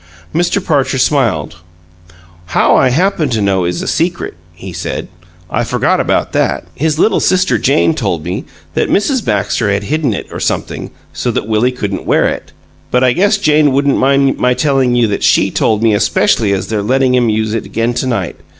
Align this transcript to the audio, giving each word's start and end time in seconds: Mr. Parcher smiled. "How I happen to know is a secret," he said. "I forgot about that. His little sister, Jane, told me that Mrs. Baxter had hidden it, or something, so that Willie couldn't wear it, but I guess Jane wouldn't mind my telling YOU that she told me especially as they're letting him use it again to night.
Mr. 0.33 0.59
Parcher 0.65 0.97
smiled. 0.97 1.57
"How 2.57 2.75
I 2.75 2.89
happen 2.89 3.29
to 3.29 3.39
know 3.39 3.65
is 3.65 3.83
a 3.83 3.87
secret," 3.87 4.33
he 4.51 4.73
said. 4.73 5.09
"I 5.47 5.63
forgot 5.63 5.99
about 5.99 6.31
that. 6.33 6.65
His 6.73 6.97
little 6.97 7.19
sister, 7.19 7.59
Jane, 7.59 7.93
told 7.93 8.23
me 8.23 8.45
that 8.73 8.89
Mrs. 8.89 9.23
Baxter 9.23 9.69
had 9.71 9.83
hidden 9.83 10.15
it, 10.15 10.25
or 10.31 10.39
something, 10.39 10.89
so 11.13 11.29
that 11.29 11.47
Willie 11.47 11.71
couldn't 11.71 12.07
wear 12.07 12.27
it, 12.27 12.51
but 12.89 13.03
I 13.03 13.13
guess 13.13 13.37
Jane 13.37 13.73
wouldn't 13.73 13.95
mind 13.97 14.39
my 14.39 14.55
telling 14.55 14.95
YOU 14.95 15.05
that 15.07 15.21
she 15.21 15.51
told 15.51 15.83
me 15.83 15.93
especially 15.93 16.51
as 16.51 16.65
they're 16.65 16.81
letting 16.81 17.13
him 17.13 17.29
use 17.29 17.53
it 17.53 17.67
again 17.67 17.93
to 17.93 18.07
night. 18.07 18.37